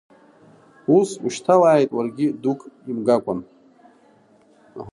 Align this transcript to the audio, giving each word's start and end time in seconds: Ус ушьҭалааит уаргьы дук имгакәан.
Ус 0.97 1.09
ушьҭалааит 1.25 1.89
уаргьы 1.95 2.27
дук 2.41 2.59
имгакәан. 2.89 3.39